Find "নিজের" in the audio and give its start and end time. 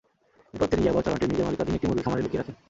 1.29-1.45